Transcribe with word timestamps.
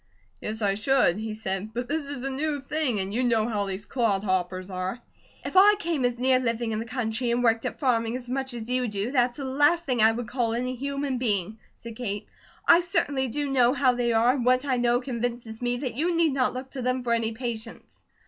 "Yes, 0.41 0.63
I 0.63 0.73
should!" 0.73 1.17
he 1.17 1.35
said. 1.35 1.75
"But 1.75 1.87
this 1.87 2.07
is 2.09 2.23
a 2.23 2.31
new 2.31 2.59
thing, 2.59 2.99
and 2.99 3.13
you 3.13 3.23
know 3.23 3.47
how 3.47 3.65
these 3.67 3.85
clodhoppers 3.85 4.71
are." 4.71 4.99
"If 5.45 5.55
I 5.55 5.75
came 5.77 6.05
as 6.05 6.17
near 6.17 6.39
living 6.39 6.71
in 6.71 6.79
the 6.79 6.85
country, 6.85 7.29
and 7.29 7.43
worked 7.43 7.67
at 7.67 7.77
farming 7.77 8.17
as 8.17 8.27
much 8.27 8.55
as 8.55 8.67
you 8.67 8.87
do, 8.87 9.11
that's 9.11 9.37
the 9.37 9.45
last 9.45 9.85
thing 9.85 10.01
I 10.01 10.11
would 10.11 10.27
call 10.27 10.53
any 10.55 10.73
human 10.73 11.19
being," 11.19 11.59
said 11.75 11.97
Kate. 11.97 12.25
"I 12.67 12.79
certainly 12.79 13.27
do 13.27 13.47
know 13.51 13.73
how 13.73 13.93
they 13.93 14.11
are, 14.11 14.31
and 14.31 14.43
what 14.43 14.65
I 14.65 14.77
know 14.77 15.01
convinces 15.01 15.61
me 15.61 15.77
that 15.77 15.93
you 15.93 16.15
need 16.15 16.33
not 16.33 16.55
look 16.55 16.71
to 16.71 16.81
them 16.81 17.03
for 17.03 17.13
any 17.13 17.33
patients." 17.33 18.03